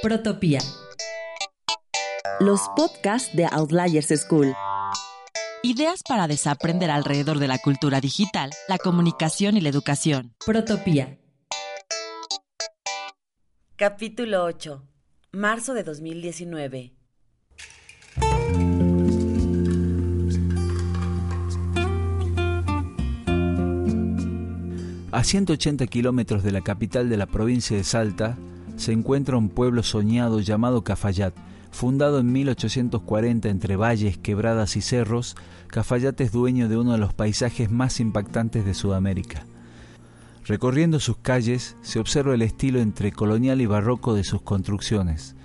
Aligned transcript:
Protopía. 0.00 0.60
Los 2.38 2.60
podcasts 2.76 3.34
de 3.34 3.46
Outliers 3.46 4.06
School. 4.16 4.54
Ideas 5.64 6.04
para 6.08 6.28
desaprender 6.28 6.88
alrededor 6.88 7.40
de 7.40 7.48
la 7.48 7.58
cultura 7.58 8.00
digital, 8.00 8.50
la 8.68 8.78
comunicación 8.78 9.56
y 9.56 9.60
la 9.60 9.70
educación. 9.70 10.36
Protopía. 10.46 11.18
Capítulo 13.74 14.44
8. 14.44 14.84
Marzo 15.32 15.74
de 15.74 15.82
2019. 15.82 16.94
A 25.10 25.24
180 25.24 25.88
kilómetros 25.88 26.44
de 26.44 26.52
la 26.52 26.60
capital 26.60 27.08
de 27.08 27.16
la 27.16 27.26
provincia 27.26 27.76
de 27.76 27.82
Salta 27.82 28.38
se 28.78 28.92
encuentra 28.92 29.36
un 29.36 29.48
pueblo 29.48 29.82
soñado 29.82 30.40
llamado 30.40 30.82
Cafayat. 30.82 31.34
Fundado 31.70 32.20
en 32.20 32.32
1840 32.32 33.48
entre 33.48 33.76
valles, 33.76 34.16
quebradas 34.16 34.76
y 34.76 34.80
cerros, 34.80 35.36
Cafayat 35.66 36.18
es 36.20 36.32
dueño 36.32 36.68
de 36.68 36.78
uno 36.78 36.92
de 36.92 36.98
los 36.98 37.12
paisajes 37.12 37.70
más 37.70 38.00
impactantes 38.00 38.64
de 38.64 38.74
Sudamérica. 38.74 39.44
Recorriendo 40.46 40.98
sus 40.98 41.18
calles 41.18 41.76
se 41.82 41.98
observa 41.98 42.34
el 42.34 42.40
estilo 42.40 42.80
entre 42.80 43.12
colonial 43.12 43.60
y 43.60 43.66
barroco 43.66 44.14
de 44.14 44.24
sus 44.24 44.40
construcciones, 44.40 45.36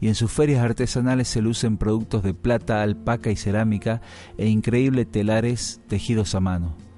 y 0.00 0.08
en 0.08 0.14
sus 0.14 0.30
ferias 0.30 0.62
artesanales 0.62 1.28
se 1.28 1.40
lucen 1.40 1.78
productos 1.78 2.22
de 2.22 2.34
plata, 2.34 2.82
alpaca 2.82 3.30
y 3.30 3.36
cerámica 3.36 4.02
e 4.36 4.48
increíbles 4.48 5.10
telares 5.10 5.80
tejidos 5.88 6.34
a 6.34 6.40
mano. 6.40 6.89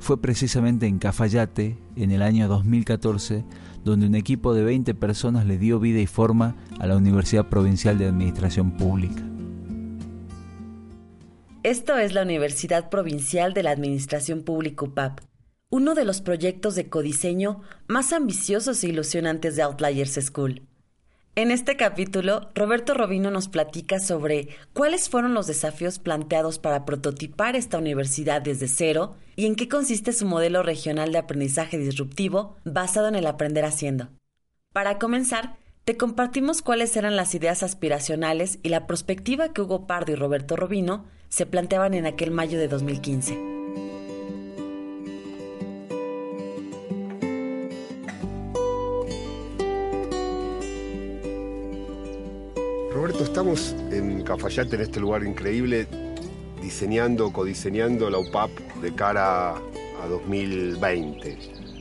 Fue 0.00 0.20
precisamente 0.20 0.86
en 0.86 0.98
Cafayate, 0.98 1.76
en 1.94 2.10
el 2.10 2.22
año 2.22 2.48
2014, 2.48 3.44
donde 3.84 4.06
un 4.06 4.14
equipo 4.14 4.54
de 4.54 4.64
20 4.64 4.94
personas 4.94 5.46
le 5.46 5.58
dio 5.58 5.78
vida 5.78 6.00
y 6.00 6.06
forma 6.06 6.56
a 6.80 6.86
la 6.86 6.96
Universidad 6.96 7.48
Provincial 7.48 7.98
de 7.98 8.06
Administración 8.06 8.72
Pública. 8.72 9.22
Esto 11.62 11.98
es 11.98 12.14
la 12.14 12.22
Universidad 12.22 12.88
Provincial 12.88 13.52
de 13.52 13.62
la 13.62 13.72
Administración 13.72 14.42
Pública 14.42 14.86
UPAP, 14.86 15.20
uno 15.68 15.94
de 15.94 16.06
los 16.06 16.22
proyectos 16.22 16.74
de 16.74 16.88
codiseño 16.88 17.60
más 17.86 18.14
ambiciosos 18.14 18.82
e 18.82 18.88
ilusionantes 18.88 19.54
de 19.54 19.62
Outliers 19.62 20.18
School. 20.24 20.62
En 21.36 21.52
este 21.52 21.76
capítulo, 21.76 22.50
Roberto 22.56 22.92
Robino 22.92 23.30
nos 23.30 23.48
platica 23.48 24.00
sobre 24.00 24.48
cuáles 24.72 25.08
fueron 25.08 25.32
los 25.32 25.46
desafíos 25.46 26.00
planteados 26.00 26.58
para 26.58 26.84
prototipar 26.84 27.54
esta 27.54 27.78
universidad 27.78 28.42
desde 28.42 28.66
cero 28.66 29.14
y 29.36 29.46
en 29.46 29.54
qué 29.54 29.68
consiste 29.68 30.12
su 30.12 30.26
modelo 30.26 30.64
regional 30.64 31.12
de 31.12 31.18
aprendizaje 31.18 31.78
disruptivo 31.78 32.56
basado 32.64 33.06
en 33.06 33.14
el 33.14 33.26
aprender 33.26 33.64
haciendo. 33.64 34.08
Para 34.72 34.98
comenzar, 34.98 35.56
te 35.84 35.96
compartimos 35.96 36.62
cuáles 36.62 36.96
eran 36.96 37.14
las 37.14 37.32
ideas 37.36 37.62
aspiracionales 37.62 38.58
y 38.64 38.68
la 38.70 38.88
perspectiva 38.88 39.52
que 39.52 39.62
Hugo 39.62 39.86
Pardo 39.86 40.12
y 40.12 40.16
Roberto 40.16 40.56
Robino 40.56 41.04
se 41.28 41.46
planteaban 41.46 41.94
en 41.94 42.06
aquel 42.06 42.32
mayo 42.32 42.58
de 42.58 42.66
2015. 42.66 43.59
Roberto, 53.00 53.24
estamos 53.24 53.74
en 53.90 54.22
Cafayate, 54.24 54.76
en 54.76 54.82
este 54.82 55.00
lugar 55.00 55.24
increíble, 55.24 55.88
diseñando, 56.60 57.32
codiseñando 57.32 58.10
la 58.10 58.18
UPAP 58.18 58.50
de 58.82 58.94
cara 58.94 59.52
a 59.54 60.06
2020. 60.06 61.38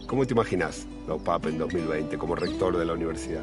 ¿Cómo 0.08 0.25
te 0.25 0.34
imaginas 0.34 0.88
la 1.09 1.16
UPAP 1.16 1.47
en 1.47 1.58
2020 1.58 2.18
como 2.18 2.35
rector 2.35 2.78
de 2.78 2.85
la 2.85 2.94
universidad? 2.94 3.41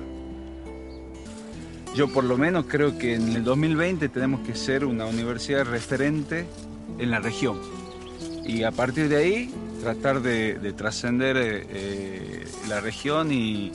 Yo 1.94 2.08
por 2.08 2.24
lo 2.24 2.38
menos 2.38 2.64
creo 2.66 2.96
que 2.96 3.14
en 3.14 3.36
el 3.36 3.44
2020 3.44 4.08
tenemos 4.08 4.40
que 4.40 4.54
ser 4.54 4.86
una 4.86 5.04
universidad 5.04 5.66
referente 5.66 6.46
en 6.98 7.10
la 7.10 7.20
región 7.20 7.60
y 8.46 8.62
a 8.62 8.70
partir 8.70 9.10
de 9.10 9.16
ahí 9.16 9.54
tratar 9.82 10.22
de, 10.22 10.72
trascender 10.72 11.36
eh, 11.36 11.66
eh, 11.68 12.44
la 12.70 12.80
región 12.80 13.30
y 13.30 13.70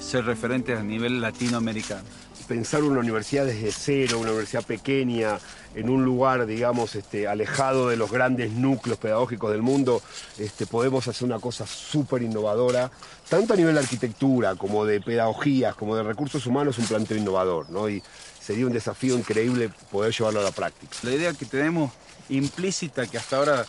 ser 0.00 0.24
referentes 0.24 0.76
a 0.76 0.82
nivel 0.82 1.20
latinoamericano 1.20 2.02
pensar 2.46 2.82
una 2.82 3.00
universidad 3.00 3.46
desde 3.46 3.72
cero, 3.72 4.18
una 4.18 4.30
universidad 4.30 4.64
pequeña, 4.64 5.38
en 5.74 5.90
un 5.90 6.04
lugar, 6.04 6.46
digamos, 6.46 6.94
este, 6.94 7.26
alejado 7.26 7.88
de 7.88 7.96
los 7.96 8.10
grandes 8.10 8.52
núcleos 8.52 8.98
pedagógicos 8.98 9.50
del 9.50 9.62
mundo, 9.62 10.02
este, 10.38 10.66
podemos 10.66 11.08
hacer 11.08 11.24
una 11.24 11.40
cosa 11.40 11.66
súper 11.66 12.22
innovadora, 12.22 12.90
tanto 13.28 13.54
a 13.54 13.56
nivel 13.56 13.74
de 13.74 13.80
arquitectura 13.80 14.54
como 14.54 14.84
de 14.84 15.00
pedagogías, 15.00 15.74
como 15.74 15.96
de 15.96 16.02
recursos 16.02 16.46
humanos, 16.46 16.78
un 16.78 16.86
planteo 16.86 17.16
innovador, 17.16 17.70
¿no? 17.70 17.88
Y 17.88 18.02
sería 18.40 18.66
un 18.66 18.72
desafío 18.72 19.16
increíble 19.16 19.70
poder 19.90 20.12
llevarlo 20.12 20.40
a 20.40 20.44
la 20.44 20.52
práctica. 20.52 20.96
La 21.02 21.12
idea 21.12 21.32
que 21.32 21.46
tenemos 21.46 21.90
implícita, 22.28 23.06
que 23.06 23.18
hasta 23.18 23.38
ahora 23.38 23.66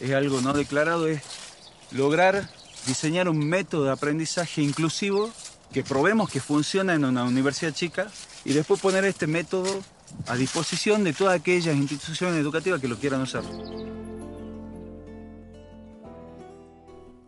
es 0.00 0.12
algo 0.12 0.40
no 0.40 0.52
declarado, 0.52 1.06
es 1.06 1.22
lograr 1.92 2.48
diseñar 2.86 3.28
un 3.28 3.38
método 3.38 3.84
de 3.84 3.92
aprendizaje 3.92 4.62
inclusivo 4.62 5.30
que 5.72 5.82
probemos 5.82 6.30
que 6.30 6.40
funciona 6.40 6.94
en 6.94 7.04
una 7.04 7.24
universidad 7.24 7.72
chica 7.72 8.08
y 8.44 8.52
después 8.52 8.80
poner 8.80 9.04
este 9.04 9.26
método 9.26 9.68
a 10.26 10.36
disposición 10.36 11.04
de 11.04 11.12
todas 11.12 11.38
aquellas 11.38 11.76
instituciones 11.76 12.40
educativas 12.40 12.80
que 12.80 12.88
lo 12.88 12.96
quieran 12.96 13.22
usar. 13.22 13.42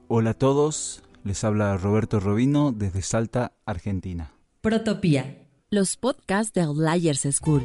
Hola 0.08 0.30
a 0.30 0.34
todos, 0.34 1.02
les 1.22 1.44
habla 1.44 1.76
Roberto 1.76 2.18
Robino 2.18 2.72
desde 2.72 3.02
Salta, 3.02 3.52
Argentina. 3.64 4.32
Protopía. 4.60 5.46
Los 5.70 5.96
podcasts 5.96 6.52
de 6.52 6.62
Outliers 6.62 7.28
School. 7.30 7.62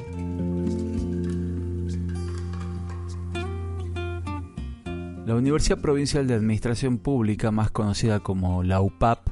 La 5.26 5.34
Universidad 5.34 5.82
Provincial 5.82 6.28
de 6.28 6.36
Administración 6.36 7.00
Pública, 7.00 7.50
más 7.50 7.72
conocida 7.72 8.20
como 8.20 8.62
la 8.62 8.80
UPAP, 8.80 9.28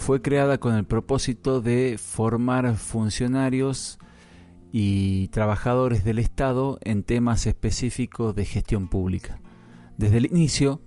fue 0.00 0.22
creada 0.22 0.56
con 0.56 0.74
el 0.74 0.84
propósito 0.84 1.60
de 1.60 1.98
formar 1.98 2.74
funcionarios 2.76 3.98
y 4.72 5.28
trabajadores 5.28 6.04
del 6.04 6.18
Estado 6.18 6.78
en 6.82 7.02
temas 7.02 7.46
específicos 7.46 8.34
de 8.34 8.46
gestión 8.46 8.88
pública. 8.88 9.40
Desde 9.98 10.16
el 10.16 10.26
inicio 10.26 10.80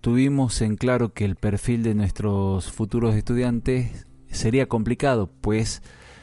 tuvimos 0.00 0.60
en 0.62 0.76
claro 0.76 1.14
que 1.14 1.24
el 1.24 1.36
perfil 1.36 1.84
de 1.84 1.94
nuestros 1.94 2.72
futuros 2.72 3.14
estudiantes 3.14 4.04
sería 4.32 4.66
complicado, 4.66 5.30
pues 5.40 5.80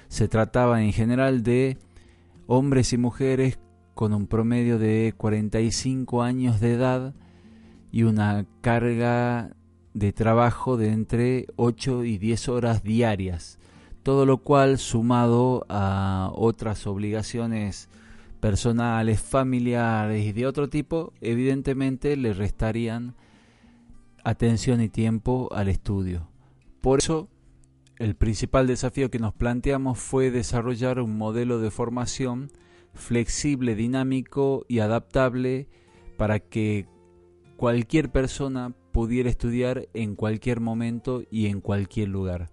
se 0.10 0.28
trataba 0.28 0.84
en 0.84 0.92
general 0.92 1.44
de 1.44 1.78
hombres 2.46 2.92
y 2.92 2.98
mujeres 2.98 3.58
con 3.94 4.14
un 4.14 4.28
promedio 4.28 4.78
de 4.80 5.14
45 5.16 6.22
años 6.22 6.60
de 6.60 6.74
edad 6.74 7.16
y 7.90 8.04
una 8.04 8.46
carga 8.60 9.56
de 9.94 10.12
trabajo 10.12 10.78
de 10.78 10.90
entre 10.90 11.48
8 11.56 12.04
y 12.04 12.18
10 12.18 12.50
horas 12.50 12.84
diarias, 12.84 13.60
todo 14.02 14.26
lo 14.26 14.40
cual 14.40 14.80
sumado 14.80 15.66
a 15.70 16.32
otras 16.34 16.88
obligaciones 16.88 17.90
personales, 18.40 19.22
familiares 19.22 20.26
y 20.26 20.34
de 20.34 20.46
otro 20.46 20.70
tipo, 20.70 21.14
evidentemente 21.22 22.18
le 22.18 22.34
restarían 22.34 23.16
atención 24.24 24.82
y 24.82 24.90
tiempo 24.90 25.50
al 25.54 25.70
estudio. 25.70 26.28
Por 26.82 27.00
eso, 27.00 27.30
el 27.98 28.16
principal 28.16 28.68
desafío 28.68 29.10
que 29.10 29.20
nos 29.20 29.34
planteamos 29.34 30.00
fue 30.00 30.32
desarrollar 30.32 31.00
un 31.00 31.18
modelo 31.18 31.60
de 31.60 31.72
formación 31.72 32.52
flexible, 32.94 33.76
dinámico 33.76 34.66
y 34.68 34.80
adaptable 34.80 35.70
para 36.18 36.40
que 36.40 36.88
cualquier 37.56 38.12
persona 38.12 38.74
pudiera 38.94 39.30
estudiar 39.30 39.90
en 39.94 40.16
cualquier 40.16 40.62
momento 40.62 41.24
y 41.30 41.48
en 41.48 41.60
cualquier 41.60 42.08
lugar. 42.08 42.52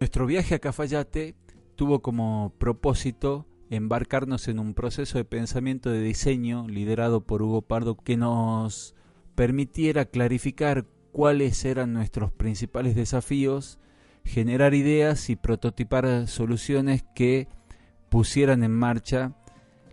Nuestro 0.00 0.26
viaje 0.26 0.56
a 0.56 0.58
Cafayate 0.58 1.34
tuvo 1.76 2.02
como 2.02 2.52
propósito 2.58 3.46
embarcarnos 3.70 4.48
en 4.48 4.58
un 4.58 4.74
proceso 4.74 5.16
de 5.16 5.24
pensamiento 5.24 5.90
de 5.90 6.02
diseño 6.02 6.68
liderado 6.68 7.22
por 7.22 7.40
Hugo 7.40 7.62
Pardo 7.62 7.96
que 7.96 8.16
nos 8.16 8.94
permitiera 9.34 10.04
clarificar 10.04 10.86
cuáles 11.12 11.64
eran 11.64 11.92
nuestros 11.92 12.32
principales 12.32 12.94
desafíos, 12.94 13.78
generar 14.24 14.74
ideas 14.74 15.30
y 15.30 15.36
prototipar 15.36 16.26
soluciones 16.26 17.04
que 17.14 17.48
pusieran 18.10 18.64
en 18.64 18.72
marcha 18.72 19.32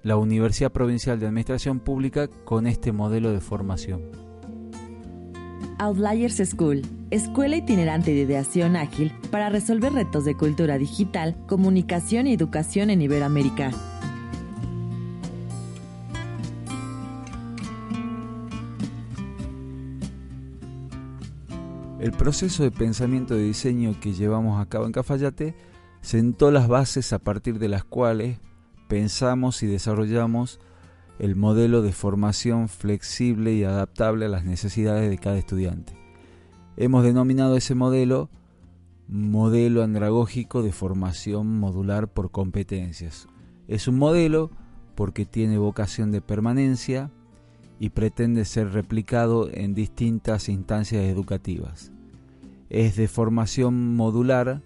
la 0.03 0.17
Universidad 0.17 0.71
Provincial 0.71 1.19
de 1.19 1.27
Administración 1.27 1.79
Pública 1.79 2.27
con 2.45 2.65
este 2.65 2.91
modelo 2.91 3.31
de 3.31 3.39
formación. 3.39 4.31
Outliers 5.81 6.39
School, 6.48 6.83
escuela 7.10 7.56
itinerante 7.56 8.12
de 8.12 8.22
ideación 8.22 8.75
ágil 8.75 9.12
para 9.31 9.50
resolver 9.50 9.92
retos 9.92 10.25
de 10.25 10.38
cultura 10.38 10.78
digital, 10.78 11.36
comunicación 11.48 12.28
y 12.28 12.33
educación 12.33 12.92
en 12.92 13.01
Iberoamérica. 13.01 13.72
El 22.00 22.12
proceso 22.12 22.62
de 22.62 22.69
pensamiento 22.69 23.33
de 23.33 23.42
diseño 23.42 24.00
que 24.00 24.13
llevamos 24.13 24.62
a 24.62 24.69
cabo 24.69 24.86
en 24.86 24.92
Cafayate 24.92 25.56
sentó 26.01 26.51
las 26.51 26.68
bases 26.68 27.12
a 27.12 27.18
partir 27.18 27.57
de 27.57 27.69
las 27.69 27.83
cuales 27.83 28.38
pensamos 28.88 29.63
y 29.63 29.66
desarrollamos 29.66 30.60
el 31.19 31.35
modelo 31.35 31.81
de 31.81 31.91
formación 31.91 32.69
flexible 32.69 33.53
y 33.53 33.63
adaptable 33.63 34.25
a 34.25 34.29
las 34.29 34.43
necesidades 34.43 35.09
de 35.09 35.17
cada 35.17 35.37
estudiante. 35.37 35.93
Hemos 36.77 37.03
denominado 37.03 37.57
ese 37.57 37.75
modelo 37.75 38.29
modelo 39.07 39.83
andragógico 39.83 40.63
de 40.63 40.71
formación 40.71 41.59
modular 41.59 42.07
por 42.07 42.31
competencias. 42.31 43.27
Es 43.67 43.87
un 43.87 43.97
modelo 43.97 44.51
porque 44.95 45.25
tiene 45.25 45.57
vocación 45.57 46.11
de 46.11 46.21
permanencia, 46.21 47.11
y 47.81 47.89
pretende 47.89 48.45
ser 48.45 48.73
replicado 48.73 49.49
en 49.51 49.73
distintas 49.73 50.49
instancias 50.49 51.03
educativas. 51.05 51.91
Es 52.69 52.95
de 52.95 53.07
formación 53.07 53.95
modular 53.95 54.61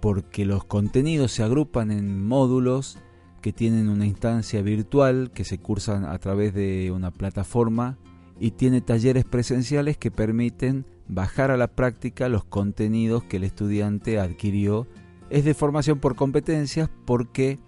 porque 0.00 0.44
los 0.44 0.64
contenidos 0.64 1.30
se 1.30 1.44
agrupan 1.44 1.92
en 1.92 2.26
módulos 2.26 2.98
que 3.44 3.52
tienen 3.52 3.90
una 3.90 4.06
instancia 4.06 4.62
virtual 4.62 5.30
que 5.30 5.44
se 5.44 5.58
cursan 5.58 6.06
a 6.06 6.16
través 6.16 6.54
de 6.54 6.90
una 6.90 7.10
plataforma 7.10 7.98
y 8.40 8.52
tiene 8.52 8.80
talleres 8.80 9.26
presenciales 9.26 9.98
que 9.98 10.10
permiten 10.10 10.86
bajar 11.08 11.50
a 11.50 11.58
la 11.58 11.66
práctica 11.68 12.30
los 12.30 12.46
contenidos 12.46 13.22
que 13.24 13.36
el 13.36 13.44
estudiante 13.44 14.18
adquirió. 14.18 14.86
Es 15.28 15.44
de 15.44 15.52
formación 15.52 16.00
por 16.00 16.16
competencias 16.16 16.88
porque 17.04 17.58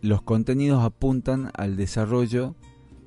los 0.00 0.22
contenidos 0.22 0.82
apuntan 0.82 1.50
al 1.52 1.76
desarrollo 1.76 2.54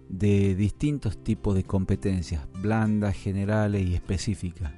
de 0.10 0.54
distintos 0.54 1.18
tipos 1.24 1.56
de 1.56 1.64
competencias, 1.64 2.48
blandas, 2.62 3.16
generales 3.16 3.82
y 3.82 3.96
específicas. 3.96 4.74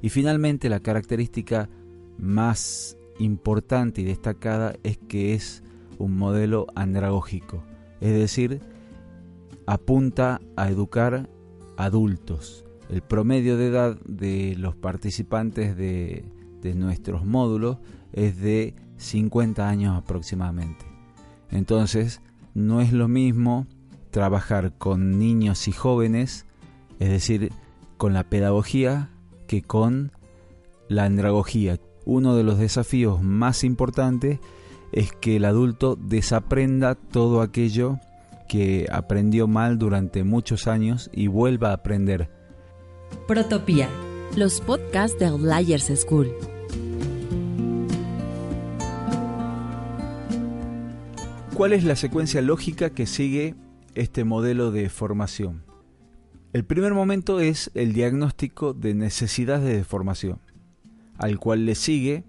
Y 0.00 0.08
finalmente 0.08 0.70
la 0.70 0.80
característica 0.80 1.68
más 2.16 2.96
importante 3.18 4.00
y 4.00 4.04
destacada 4.04 4.72
es 4.82 4.96
que 4.96 5.34
es 5.34 5.62
un 6.00 6.16
modelo 6.16 6.66
andragógico, 6.74 7.62
es 8.00 8.12
decir, 8.12 8.60
apunta 9.66 10.40
a 10.56 10.68
educar 10.70 11.28
adultos. 11.76 12.64
El 12.88 13.02
promedio 13.02 13.56
de 13.56 13.68
edad 13.68 13.98
de 14.06 14.56
los 14.58 14.74
participantes 14.74 15.76
de, 15.76 16.24
nuestros 16.74 17.24
módulos 17.24 17.78
es 18.12 18.40
de 18.40 18.74
50 18.96 19.68
años 19.68 19.96
aproximadamente. 19.96 20.84
Entonces, 21.50 22.20
no 22.54 22.80
es 22.80 22.92
lo 22.92 23.06
mismo 23.06 23.66
trabajar 24.10 24.72
con 24.76 25.18
niños 25.18 25.68
y 25.68 25.72
jóvenes, 25.72 26.46
es 26.98 27.10
decir, 27.10 27.52
con 27.96 28.12
la 28.12 28.24
pedagogía, 28.24 29.10
que 29.46 29.62
con 29.62 30.12
la 30.88 31.04
andragogía. 31.04 31.78
Uno 32.04 32.34
de 32.34 32.42
los 32.42 32.58
desafíos 32.58 33.22
más 33.22 33.62
importantes 33.62 34.40
es 34.92 35.12
que 35.12 35.36
el 35.36 35.44
adulto 35.44 35.96
desaprenda 35.96 36.94
todo 36.94 37.42
aquello 37.42 37.98
que 38.48 38.86
aprendió 38.90 39.46
mal 39.46 39.78
durante 39.78 40.24
muchos 40.24 40.66
años 40.66 41.10
y 41.12 41.28
vuelva 41.28 41.70
a 41.70 41.74
aprender. 41.74 42.30
Protopía. 43.28 43.88
Los 44.36 44.60
podcasts 44.60 45.18
de 45.18 45.26
Outliers 45.26 45.90
School. 46.00 46.32
¿Cuál 51.54 51.74
es 51.74 51.84
la 51.84 51.94
secuencia 51.94 52.40
lógica 52.40 52.90
que 52.90 53.06
sigue 53.06 53.54
este 53.94 54.24
modelo 54.24 54.70
de 54.70 54.88
formación? 54.88 55.62
El 56.52 56.64
primer 56.64 56.94
momento 56.94 57.38
es 57.38 57.70
el 57.74 57.92
diagnóstico 57.92 58.72
de 58.72 58.94
necesidades 58.94 59.76
de 59.76 59.84
formación, 59.84 60.40
al 61.18 61.38
cual 61.38 61.66
le 61.66 61.74
sigue 61.74 62.24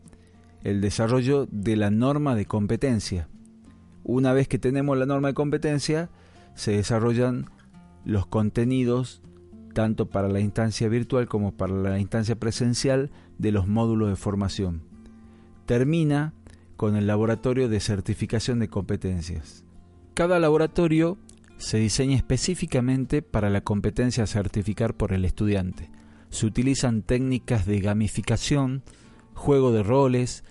el 0.63 0.81
desarrollo 0.81 1.47
de 1.51 1.75
la 1.75 1.91
norma 1.91 2.35
de 2.35 2.45
competencia. 2.45 3.27
Una 4.03 4.33
vez 4.33 4.47
que 4.47 4.59
tenemos 4.59 4.97
la 4.97 5.05
norma 5.05 5.29
de 5.29 5.33
competencia, 5.33 6.09
se 6.55 6.71
desarrollan 6.71 7.49
los 8.05 8.25
contenidos 8.25 9.21
tanto 9.73 10.09
para 10.09 10.27
la 10.27 10.39
instancia 10.39 10.89
virtual 10.89 11.27
como 11.27 11.55
para 11.55 11.73
la 11.73 11.99
instancia 11.99 12.35
presencial 12.35 13.11
de 13.37 13.51
los 13.51 13.67
módulos 13.67 14.09
de 14.09 14.15
formación. 14.15 14.83
Termina 15.65 16.33
con 16.75 16.95
el 16.95 17.07
laboratorio 17.07 17.69
de 17.69 17.79
certificación 17.79 18.59
de 18.59 18.67
competencias. 18.67 19.63
Cada 20.13 20.39
laboratorio 20.39 21.17
se 21.57 21.77
diseña 21.77 22.17
específicamente 22.17 23.21
para 23.21 23.49
la 23.49 23.61
competencia 23.61 24.23
a 24.23 24.27
certificar 24.27 24.95
por 24.95 25.13
el 25.13 25.25
estudiante. 25.25 25.89
Se 26.29 26.45
utilizan 26.45 27.03
técnicas 27.03 27.65
de 27.65 27.79
gamificación, 27.79 28.83
juego 29.41 29.71
de 29.71 29.83
roles 29.83 30.45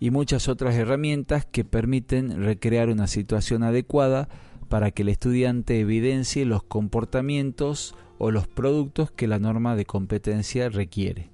y 0.00 0.10
muchas 0.10 0.48
otras 0.48 0.74
herramientas 0.74 1.46
que 1.46 1.64
permiten 1.64 2.42
recrear 2.42 2.90
una 2.90 3.06
situación 3.06 3.62
adecuada 3.62 4.28
para 4.68 4.90
que 4.90 5.02
el 5.02 5.08
estudiante 5.08 5.80
evidencie 5.80 6.44
los 6.44 6.62
comportamientos 6.64 7.94
o 8.18 8.30
los 8.30 8.48
productos 8.48 9.10
que 9.12 9.28
la 9.28 9.38
norma 9.38 9.76
de 9.76 9.84
competencia 9.84 10.68
requiere. 10.68 11.30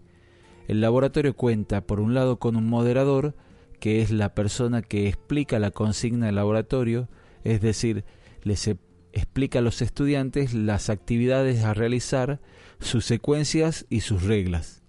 El 0.69 0.83
laboratorio 0.83 1.35
cuenta, 1.35 1.81
por 1.81 1.99
un 1.99 2.13
lado, 2.13 2.39
con 2.39 2.57
un 2.57 2.67
moderador, 2.67 3.35
que 3.81 4.03
es 4.03 4.11
la 4.11 4.35
persona 4.35 4.83
que 4.83 5.09
explica 5.09 5.59
la 5.59 5.71
consigna 5.71 6.27
del 6.27 6.35
laboratorio, 6.35 7.09
es 7.43 7.63
decir, 7.63 8.05
les 8.43 8.69
explica 9.13 9.61
a 9.61 9.63
los 9.63 9.81
estudiantes 9.81 10.53
las 10.53 10.91
actividades 10.91 11.65
a 11.65 11.73
realizar, 11.73 12.41
sus 12.81 13.07
secuencias 13.07 13.87
y 13.89 14.01
sus 14.01 14.25
reglas. 14.25 14.83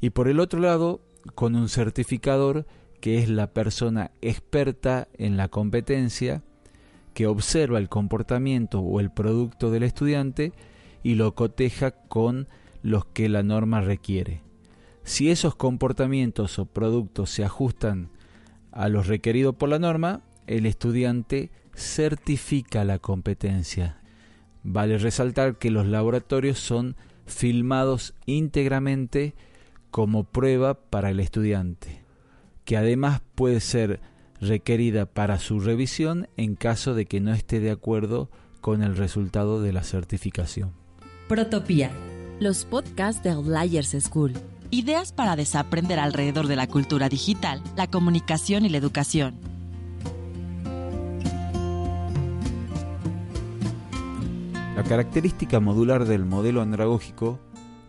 Y 0.00 0.10
por 0.10 0.28
el 0.28 0.40
otro 0.40 0.58
lado, 0.58 1.00
con 1.34 1.54
un 1.54 1.68
certificador 1.68 2.66
que 3.00 3.18
es 3.18 3.28
la 3.28 3.48
persona 3.52 4.12
experta 4.20 5.08
en 5.18 5.36
la 5.36 5.48
competencia, 5.48 6.42
que 7.14 7.26
observa 7.26 7.78
el 7.78 7.88
comportamiento 7.88 8.80
o 8.80 9.00
el 9.00 9.10
producto 9.10 9.70
del 9.70 9.82
estudiante 9.82 10.52
y 11.02 11.16
lo 11.16 11.34
coteja 11.34 11.90
con 11.90 12.46
los 12.82 13.04
que 13.06 13.28
la 13.28 13.42
norma 13.42 13.80
requiere. 13.80 14.42
Si 15.04 15.30
esos 15.30 15.56
comportamientos 15.56 16.58
o 16.58 16.66
productos 16.66 17.30
se 17.30 17.44
ajustan 17.44 18.10
a 18.70 18.88
los 18.88 19.08
requeridos 19.08 19.56
por 19.56 19.68
la 19.68 19.78
norma, 19.78 20.22
el 20.46 20.64
estudiante 20.64 21.50
certifica 21.74 22.84
la 22.84 22.98
competencia. 22.98 24.00
Vale 24.62 24.98
resaltar 24.98 25.58
que 25.58 25.70
los 25.70 25.86
laboratorios 25.86 26.58
son 26.58 26.96
filmados 27.26 28.14
íntegramente 28.26 29.34
como 29.92 30.24
prueba 30.24 30.74
para 30.74 31.10
el 31.10 31.20
estudiante, 31.20 32.02
que 32.64 32.78
además 32.78 33.20
puede 33.34 33.60
ser 33.60 34.00
requerida 34.40 35.04
para 35.06 35.38
su 35.38 35.60
revisión 35.60 36.28
en 36.38 36.56
caso 36.56 36.94
de 36.94 37.04
que 37.04 37.20
no 37.20 37.32
esté 37.32 37.60
de 37.60 37.70
acuerdo 37.70 38.30
con 38.62 38.82
el 38.82 38.96
resultado 38.96 39.60
de 39.60 39.74
la 39.74 39.84
certificación. 39.84 40.72
Protopía. 41.28 41.90
Los 42.40 42.64
podcasts 42.64 43.22
de 43.22 43.30
Outliers 43.30 43.94
School. 44.00 44.32
Ideas 44.70 45.12
para 45.12 45.36
desaprender 45.36 45.98
alrededor 45.98 46.46
de 46.46 46.56
la 46.56 46.66
cultura 46.66 47.10
digital, 47.10 47.62
la 47.76 47.86
comunicación 47.86 48.64
y 48.64 48.70
la 48.70 48.78
educación. 48.78 49.34
La 54.74 54.84
característica 54.84 55.60
modular 55.60 56.06
del 56.06 56.24
modelo 56.24 56.62
andragógico 56.62 57.38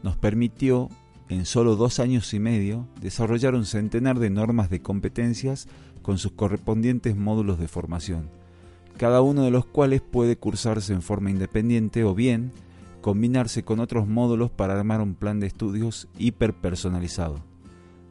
nos 0.03 0.17
permitió, 0.17 0.89
en 1.29 1.45
solo 1.45 1.75
dos 1.75 1.99
años 1.99 2.33
y 2.33 2.39
medio, 2.39 2.87
desarrollar 2.99 3.55
un 3.55 3.65
centenar 3.65 4.19
de 4.19 4.29
normas 4.29 4.69
de 4.69 4.81
competencias 4.81 5.67
con 6.01 6.17
sus 6.17 6.33
correspondientes 6.33 7.15
módulos 7.15 7.59
de 7.59 7.67
formación, 7.67 8.29
cada 8.97 9.21
uno 9.21 9.43
de 9.43 9.51
los 9.51 9.65
cuales 9.65 10.01
puede 10.01 10.35
cursarse 10.37 10.93
en 10.93 11.01
forma 11.01 11.31
independiente 11.31 12.03
o 12.03 12.13
bien 12.13 12.51
combinarse 13.01 13.63
con 13.63 13.79
otros 13.79 14.07
módulos 14.07 14.51
para 14.51 14.77
armar 14.77 15.01
un 15.01 15.15
plan 15.15 15.39
de 15.39 15.47
estudios 15.47 16.07
hiperpersonalizado. 16.17 17.43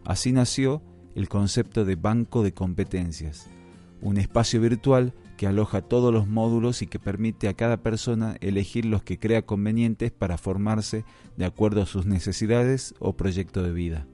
Así 0.05 0.33
nació 0.33 0.83
el 1.15 1.29
concepto 1.29 1.85
de 1.85 1.97
banco 1.97 2.43
de 2.43 2.53
competencias, 2.53 3.47
un 4.01 4.19
espacio 4.19 4.61
virtual 4.61 5.15
que 5.37 5.47
aloja 5.47 5.83
todos 5.83 6.13
los 6.13 6.27
módulos 6.27 6.83
y 6.83 6.87
que 6.87 6.99
permite 6.99 7.49
a 7.49 7.55
cada 7.55 7.79
persona 7.79 8.37
elegir 8.41 8.85
los 8.85 9.03
que 9.03 9.19
crea 9.19 9.43
convenientes 9.43 10.11
para 10.11 10.39
formarse 10.39 11.05
de 11.37 11.45
acuerdo 11.45 11.83
a 11.83 11.87
sus 11.87 12.07
necesidades 12.07 12.95
o 12.99 13.15
proyecto 13.15 13.63
de 13.63 13.73
vida. 13.73 14.07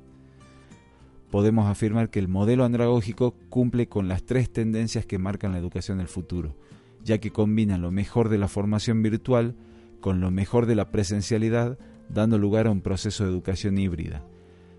podemos 1.31 1.67
afirmar 1.67 2.09
que 2.09 2.19
el 2.19 2.29
modelo 2.29 2.65
andragógico 2.65 3.35
cumple 3.51 3.87
con 3.87 4.09
las 4.09 4.23
tres 4.23 4.51
tendencias 4.51 5.05
que 5.05 5.19
marcan 5.19 5.53
la 5.53 5.59
educación 5.59 5.99
del 5.99 6.09
futuro, 6.09 6.57
ya 7.05 7.19
que 7.19 7.33
combina 7.33 7.77
lo 7.77 7.91
mejor 7.91 8.31
de 8.31 8.39
la 8.39 8.49
formación 8.49 9.03
virtual 9.03 9.55
con 10.01 10.21
lo 10.21 10.31
mejor 10.31 10.67
de 10.67 10.75
la 10.75 10.91
presencialidad, 10.91 11.79
dando 12.09 12.39
lugar 12.39 12.67
a 12.67 12.71
un 12.71 12.81
proceso 12.81 13.25
de 13.25 13.31
educación 13.31 13.79
híbrida. 13.79 14.25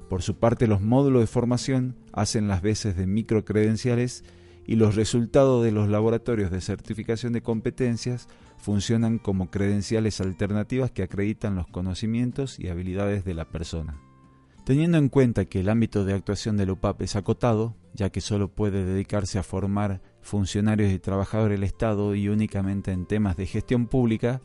Por 0.09 0.23
su 0.23 0.37
parte, 0.37 0.65
los 0.65 0.81
módulos 0.81 1.21
de 1.21 1.27
formación 1.27 1.95
hacen 2.13 2.47
las 2.47 2.61
veces 2.61 2.95
de 2.95 3.05
microcredenciales 3.05 4.23
y 4.69 4.75
los 4.75 4.93
resultados 4.93 5.63
de 5.63 5.71
los 5.71 5.89
laboratorios 5.89 6.51
de 6.51 6.61
certificación 6.61 7.33
de 7.33 7.41
competencias 7.41 8.27
funcionan 8.59 9.17
como 9.17 9.49
credenciales 9.49 10.21
alternativas 10.21 10.91
que 10.91 11.01
acreditan 11.01 11.55
los 11.55 11.65
conocimientos 11.65 12.59
y 12.59 12.67
habilidades 12.67 13.25
de 13.25 13.33
la 13.33 13.45
persona. 13.45 13.99
Teniendo 14.65 14.99
en 14.99 15.09
cuenta 15.09 15.45
que 15.45 15.61
el 15.61 15.69
ámbito 15.69 16.05
de 16.05 16.13
actuación 16.13 16.55
del 16.55 16.69
UPAP 16.69 17.01
es 17.01 17.15
acotado, 17.15 17.73
ya 17.95 18.11
que 18.11 18.21
solo 18.21 18.47
puede 18.49 18.85
dedicarse 18.85 19.39
a 19.39 19.43
formar 19.43 20.03
funcionarios 20.21 20.91
y 20.93 20.99
trabajadores 20.99 21.59
del 21.59 21.63
Estado 21.63 22.13
y 22.13 22.29
únicamente 22.29 22.91
en 22.91 23.07
temas 23.07 23.37
de 23.37 23.47
gestión 23.47 23.87
pública, 23.87 24.39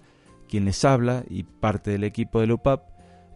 quien 0.48 0.64
les 0.64 0.86
habla 0.86 1.22
y 1.28 1.42
parte 1.42 1.90
del 1.90 2.02
equipo 2.02 2.40
del 2.40 2.52
UPAP 2.52 2.80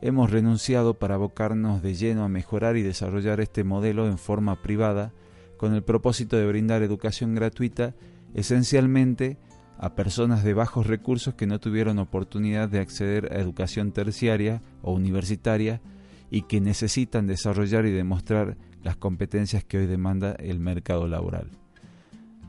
hemos 0.01 0.31
renunciado 0.31 0.95
para 0.95 1.17
abocarnos 1.17 1.83
de 1.83 1.93
lleno 1.93 2.25
a 2.25 2.31
mejorar 2.31 2.79
y 2.79 2.83
desarrollar 2.83 3.41
este 3.41 3.63
modelo 3.63 4.07
en 4.07 4.17
forma 4.17 4.63
privada 4.63 5.13
con 5.59 5.75
el 5.75 5.83
propósito 5.83 6.39
de 6.39 6.47
brindar 6.47 6.83
educación 6.83 7.35
gratuita 7.35 7.95
esencialmente 8.33 9.37
a 9.77 9.95
personas 9.95 10.43
de 10.43 10.55
bajos 10.55 10.87
recursos 10.87 11.35
que 11.35 11.47
no 11.47 11.61
tuvieron 11.61 11.99
oportunidad 11.99 12.69
de 12.69 12.81
acceder 12.81 13.33
a 13.33 13.39
educación 13.39 13.93
terciaria 13.93 14.63
o 14.83 14.93
universitaria 14.93 15.81
y 16.31 16.43
que 16.43 16.61
necesitan 16.61 17.27
desarrollar 17.27 17.87
y 17.87 17.91
demostrar 17.91 18.57
las 18.83 18.97
competencias 18.97 19.65
que 19.65 19.79
hoy 19.79 19.87
demanda 19.87 20.33
el 20.33 20.59
mercado 20.61 21.07
laboral. 21.07 21.51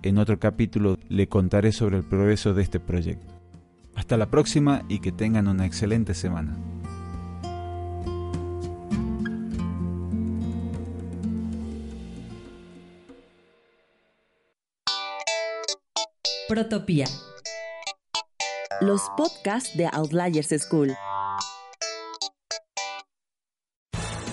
En 0.01 0.18
otro 0.18 0.39
capítulo 0.39 0.98
le 1.10 1.28
contaré 1.28 1.72
sobre 1.72 1.98
el 1.98 2.04
progreso 2.04 2.54
de 2.54 2.63
este 2.63 2.80
proyecto. 2.80 3.34
Hasta 3.96 4.18
la 4.18 4.28
próxima 4.28 4.84
y 4.88 5.00
que 5.00 5.12
tengan 5.12 5.48
una 5.48 5.66
excelente 5.66 6.13
semana. 6.13 6.58
Protopía. 16.50 17.06
Los 18.82 19.03
podcasts 19.15 19.77
de 19.77 19.86
Outliers 19.86 20.50
School. 20.58 20.98